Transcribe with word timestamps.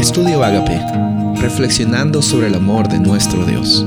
Estudio 0.00 0.42
Agape, 0.42 0.80
reflexionando 1.42 2.22
sobre 2.22 2.46
el 2.46 2.54
amor 2.54 2.88
de 2.88 2.98
nuestro 2.98 3.44
Dios. 3.44 3.84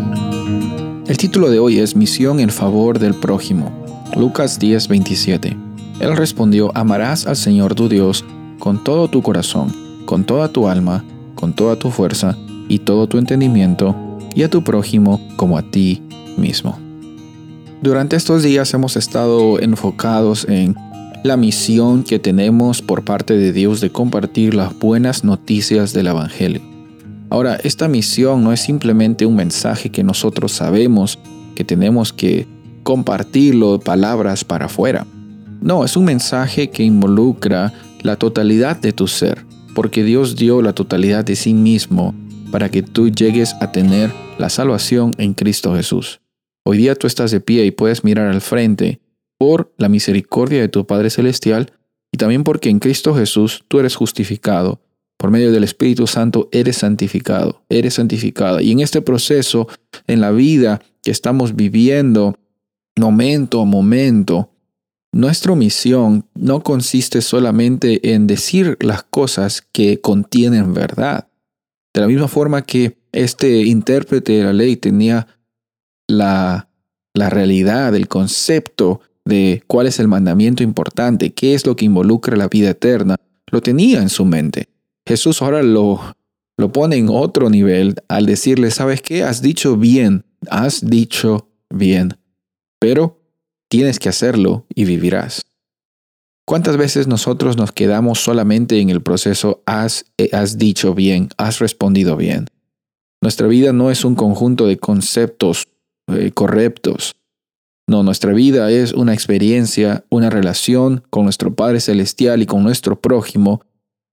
El 1.08 1.18
título 1.18 1.50
de 1.50 1.58
hoy 1.58 1.80
es 1.80 1.96
Misión 1.96 2.40
en 2.40 2.52
favor 2.52 3.00
del 3.00 3.16
prójimo. 3.16 3.72
Lucas 4.16 4.60
10:27. 4.60 5.58
Él 6.00 6.16
respondió, 6.16 6.72
amarás 6.76 7.26
al 7.26 7.36
Señor 7.36 7.74
tu 7.74 7.90
Dios 7.90 8.24
con 8.60 8.84
todo 8.84 9.08
tu 9.08 9.24
corazón, 9.24 9.74
con 10.06 10.24
toda 10.24 10.50
tu 10.50 10.68
alma, 10.68 11.04
con 11.34 11.52
toda 11.54 11.78
tu 11.78 11.90
fuerza 11.90 12.38
y 12.70 12.78
todo 12.78 13.08
tu 13.08 13.18
entendimiento, 13.18 13.96
y 14.36 14.44
a 14.44 14.52
tu 14.52 14.64
prójimo 14.64 15.20
como 15.36 15.58
a 15.58 15.64
ti 15.64 16.04
mismo. 16.38 16.78
Durante 17.82 18.18
estos 18.18 18.44
días 18.44 18.72
hemos 18.76 18.98
estado 18.98 19.60
enfocados 19.60 20.46
en 20.48 20.76
la 21.24 21.38
misión 21.38 22.04
que 22.04 22.20
tenemos 22.20 22.82
por 22.82 23.06
parte 23.06 23.38
de 23.38 23.54
Dios 23.54 23.80
de 23.80 23.90
compartir 23.90 24.54
las 24.54 24.78
buenas 24.78 25.24
noticias 25.24 25.94
del 25.94 26.08
Evangelio. 26.08 26.62
Ahora, 27.30 27.56
esta 27.56 27.88
misión 27.88 28.44
no 28.44 28.52
es 28.52 28.60
simplemente 28.60 29.26
un 29.26 29.38
mensaje 29.38 29.90
que 29.90 30.04
nosotros 30.04 30.52
sabemos 30.52 31.18
que 31.56 31.64
tenemos 31.64 32.12
que 32.12 32.46
compartirlo 32.84 33.80
palabras 33.80 34.44
para 34.44 34.66
afuera. 34.66 35.08
No, 35.62 35.86
es 35.86 35.96
un 35.96 36.04
mensaje 36.04 36.70
que 36.70 36.84
involucra 36.84 37.74
la 38.02 38.18
totalidad 38.18 38.76
de 38.76 38.92
tu 38.92 39.08
ser, 39.08 39.46
porque 39.74 40.04
Dios 40.04 40.36
dio 40.36 40.62
la 40.62 40.74
totalidad 40.74 41.24
de 41.24 41.38
sí 41.38 41.54
mismo 41.54 42.14
para 42.52 42.70
que 42.70 42.84
tú 42.84 43.10
llegues 43.10 43.56
a 43.62 43.72
tener 43.72 44.12
la 44.38 44.50
salvación 44.50 45.14
en 45.18 45.34
Cristo 45.34 45.74
Jesús. 45.74 46.20
Hoy 46.66 46.78
día 46.78 46.96
tú 46.96 47.08
estás 47.08 47.32
de 47.32 47.40
pie 47.40 47.66
y 47.66 47.72
puedes 47.72 48.04
mirar 48.04 48.28
al 48.28 48.42
frente 48.42 49.00
por 49.44 49.74
la 49.78 49.90
misericordia 49.90 50.62
de 50.62 50.70
tu 50.70 50.88
Padre 50.88 51.10
Celestial 51.10 51.74
y 52.14 52.18
también 52.18 52.46
porque 52.46 52.70
en 52.70 52.80
Cristo 52.80 53.14
Jesús 53.14 53.66
tú 53.68 53.78
eres 53.78 53.94
justificado. 53.94 54.80
Por 55.18 55.32
medio 55.32 55.52
del 55.52 55.66
Espíritu 55.66 56.08
Santo 56.08 56.48
eres 56.54 56.78
santificado, 56.78 57.62
eres 57.68 57.96
santificada. 57.96 58.62
Y 58.62 58.72
en 58.72 58.80
este 58.80 59.02
proceso, 59.02 59.68
en 60.08 60.22
la 60.22 60.32
vida 60.32 60.82
que 61.02 61.12
estamos 61.12 61.58
viviendo, 61.58 62.40
momento 62.98 63.60
a 63.60 63.66
momento, 63.66 64.50
nuestra 65.12 65.54
misión 65.56 66.26
no 66.36 66.64
consiste 66.64 67.22
solamente 67.22 68.14
en 68.14 68.28
decir 68.28 68.78
las 68.80 69.04
cosas 69.04 69.62
que 69.74 70.00
contienen 70.00 70.74
verdad. 70.74 71.28
De 71.94 72.00
la 72.00 72.08
misma 72.08 72.30
forma 72.30 72.62
que 72.62 72.98
este 73.12 73.64
intérprete 73.64 74.32
de 74.32 74.44
la 74.46 74.54
ley 74.54 74.78
tenía 74.78 75.28
la, 76.08 76.70
la 77.14 77.30
realidad, 77.30 77.94
el 77.94 78.08
concepto 78.08 79.02
de 79.26 79.64
cuál 79.68 79.88
es 79.88 80.00
el 80.00 80.08
mandamiento 80.08 80.64
importante, 80.64 81.34
qué 81.34 81.54
es 81.54 81.66
lo 81.66 81.76
que 81.76 81.86
involucra 81.86 82.36
la 82.36 82.48
vida 82.48 82.72
eterna, 82.72 83.16
lo 83.52 83.62
tenía 83.62 84.02
en 84.02 84.10
su 84.10 84.26
mente. 84.26 84.70
Jesús 85.06 85.42
ahora 85.42 85.64
lo, 85.64 86.00
lo 86.58 86.72
pone 86.72 86.98
en 86.98 87.08
otro 87.10 87.50
nivel 87.50 87.96
al 88.08 88.26
decirle, 88.26 88.72
¿sabes 88.72 89.02
qué? 89.02 89.24
Has 89.24 89.42
dicho 89.42 89.78
bien, 89.78 90.26
has 90.50 90.88
dicho 90.90 91.50
bien, 91.70 92.18
pero 92.80 93.22
tienes 93.70 94.00
que 94.00 94.10
hacerlo 94.10 94.66
y 94.74 94.86
vivirás. 94.86 95.44
¿Cuántas 96.46 96.76
veces 96.76 97.08
nosotros 97.08 97.56
nos 97.56 97.72
quedamos 97.72 98.20
solamente 98.20 98.80
en 98.80 98.90
el 98.90 99.02
proceso 99.02 99.64
has, 99.66 100.06
eh, 100.18 100.30
has 100.34 100.58
dicho 100.58 100.94
bien, 100.94 101.30
has 101.38 101.60
respondido 101.60 102.18
bien? 102.18 102.48
Nuestra 103.22 103.48
vida 103.48 103.72
no 103.72 103.90
es 103.90 104.04
un 104.04 104.16
conjunto 104.16 104.68
de 104.68 104.78
conceptos 104.78 105.70
eh, 106.08 106.32
correctos, 106.32 107.16
no, 107.88 108.02
nuestra 108.04 108.34
vida 108.34 108.72
es 108.72 108.94
una 108.94 109.14
experiencia, 109.14 110.06
una 110.10 110.30
relación 110.30 111.04
con 111.10 111.26
nuestro 111.26 111.54
Padre 111.54 111.82
Celestial 111.82 112.42
y 112.42 112.46
con 112.46 112.64
nuestro 112.64 113.00
prójimo 113.00 113.62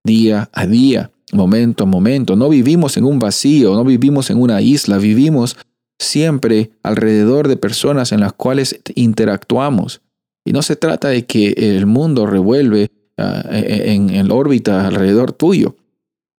día 0.05 0.51
a 0.53 0.67
día, 0.67 1.13
momento 1.33 1.85
a 1.85 1.87
momento. 1.87 2.35
No 2.35 2.49
vivimos 2.49 2.97
en 2.97 3.05
un 3.05 3.21
vacío, 3.21 3.75
no 3.75 3.85
vivimos 3.85 4.31
en 4.31 4.41
una 4.41 4.61
isla, 4.61 4.99
vivimos 4.99 5.57
siempre 6.01 6.73
alrededor 6.83 7.47
de 7.47 7.57
personas 7.57 8.11
en 8.11 8.21
las 8.21 8.33
cuales 8.33 8.81
interactuamos. 8.97 10.01
Y 10.45 10.53
no 10.53 10.63
se 10.63 10.75
trata 10.75 11.09
de 11.09 11.27
que 11.27 11.51
el 11.57 11.87
mundo 11.87 12.27
revuelve 12.27 12.91
ah, 13.19 13.45
e, 13.51 13.93
en, 13.93 14.11
en 14.11 14.33
órbita 14.33 14.87
alrededor 14.87 15.33
tuyo. 15.33 15.77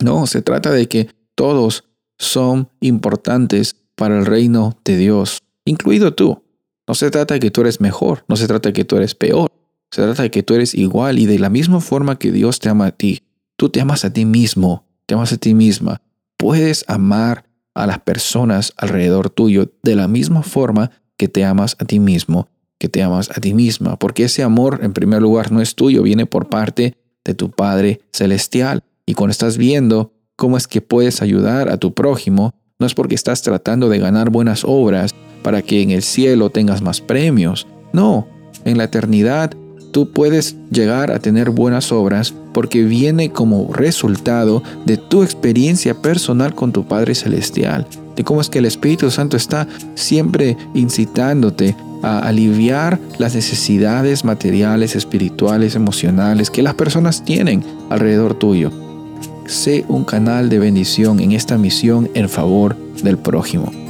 No, 0.03 0.27
se 0.27 0.43
trata 0.43 0.73
de 0.73 0.89
que 0.89 1.09
todos 1.37 1.85
son 2.19 2.71
importantes 2.81 3.77
para 3.95 4.19
el 4.19 4.27
reino 4.27 4.77
de 4.85 4.97
Dios, 4.97 5.43
incluido 5.65 6.13
tú. 6.15 6.43
No 6.91 6.95
se 6.95 7.09
trata 7.09 7.35
de 7.35 7.41
que 7.41 7.53
tú 7.53 7.61
eres 7.61 7.81
mejor, 7.81 8.25
no 8.27 8.35
se 8.35 8.49
trata 8.49 8.71
de 8.71 8.73
que 8.73 8.85
tú 8.85 8.97
eres 8.97 9.15
peor, 9.15 9.49
se 9.93 10.03
trata 10.03 10.25
de 10.25 10.31
que 10.33 10.43
tú 10.43 10.57
eres 10.57 10.75
igual 10.75 11.21
y 11.21 11.27
de 11.27 11.39
la 11.39 11.49
misma 11.49 11.81
forma 11.81 12.19
que 12.19 12.33
Dios 12.33 12.59
te 12.59 12.69
ama 12.69 12.87
a 12.87 12.91
ti, 12.91 13.23
tú 13.57 13.69
te 13.69 13.81
amas 13.81 14.05
a 14.05 14.13
ti 14.13 14.25
mismo, 14.25 14.89
te 15.07 15.15
amas 15.15 15.33
a 15.33 15.37
ti 15.37 15.55
misma. 15.55 16.03
Puedes 16.37 16.85
amar 16.89 17.45
a 17.75 17.87
las 17.87 18.01
personas 18.01 18.73
alrededor 18.77 19.31
tuyo 19.31 19.73
de 19.85 19.95
la 19.95 20.09
misma 20.09 20.43
forma 20.43 20.91
que 21.17 21.29
te 21.29 21.45
amas 21.45 21.77
a 21.79 21.85
ti 21.85 22.01
mismo, 22.01 22.49
que 22.77 22.89
te 22.89 23.05
amas 23.05 23.31
a 23.31 23.41
ti 23.41 23.55
misma, 23.55 23.97
porque 23.97 24.25
ese 24.25 24.43
amor 24.43 24.81
en 24.83 24.93
primer 24.93 25.23
lugar 25.23 25.53
no 25.53 25.61
es 25.61 25.77
tuyo, 25.77 26.03
viene 26.03 26.27
por 26.27 26.49
parte 26.49 26.97
de 27.25 27.35
tu 27.35 27.53
Padre 27.53 28.01
Celestial. 28.13 28.83
Y 29.07 29.15
cuando 29.15 29.31
estás 29.31 29.59
viendo 29.59 30.13
cómo 30.35 30.57
es 30.57 30.67
que 30.67 30.81
puedes 30.81 31.23
ayudar 31.23 31.69
a 31.69 31.77
tu 31.77 31.95
prójimo, 31.95 32.53
no 32.81 32.87
es 32.87 32.95
porque 32.95 33.15
estás 33.15 33.43
tratando 33.43 33.89
de 33.89 34.01
ganar 34.01 34.31
buenas 34.31 34.65
obras, 34.65 35.15
para 35.43 35.63
que 35.63 35.83
en 35.83 35.91
el 35.91 36.03
cielo 36.03 36.51
tengas 36.51 36.83
más 36.83 37.01
premios. 37.01 37.67
No, 37.93 38.27
en 38.65 38.79
la 38.79 38.85
eternidad 38.85 39.53
tú 39.93 40.11
puedes 40.11 40.57
llegar 40.71 41.11
a 41.11 41.19
tener 41.19 41.51
buenas 41.51 41.93
obras 41.93 42.35
porque 42.53 42.85
viene 42.85 43.31
como 43.31 43.73
resultado 43.73 44.63
de 44.87 44.97
tu 44.97 45.23
experiencia 45.23 45.95
personal 45.95 46.55
con 46.55 46.73
tu 46.73 46.87
Padre 46.87 47.15
Celestial, 47.15 47.87
de 48.17 48.25
cómo 48.25 48.41
es 48.41 48.49
que 48.49 48.59
el 48.59 48.67
Espíritu 48.67 49.11
Santo 49.11 49.37
está 49.37 49.67
siempre 49.95 50.57
incitándote 50.75 51.77
a 52.03 52.21
aliviar 52.21 52.99
las 53.19 53.35
necesidades 53.35 54.25
materiales, 54.25 54.97
espirituales, 54.97 55.75
emocionales 55.75 56.51
que 56.51 56.63
las 56.63 56.75
personas 56.75 57.25
tienen 57.25 57.63
alrededor 57.91 58.35
tuyo. 58.35 58.71
Sé 59.47 59.85
un 59.89 60.05
canal 60.05 60.49
de 60.49 60.59
bendición 60.59 61.21
en 61.21 61.33
esta 61.33 61.59
misión 61.59 62.09
en 62.15 62.29
favor 62.29 62.77
del 63.03 63.19
prójimo. 63.19 63.90